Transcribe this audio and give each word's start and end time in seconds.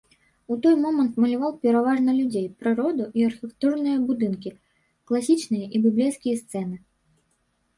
У 0.53 0.55
той 0.61 0.75
момант 0.83 1.19
маляваў 1.23 1.51
пераважна 1.65 2.15
людзей, 2.19 2.47
прыроду 2.63 3.05
і 3.21 3.27
архітэктурныя 3.29 3.97
будынкі, 4.09 4.55
класічныя 5.13 5.65
і 5.69 5.83
біблейскія 5.85 6.35
сцэны. 6.43 6.77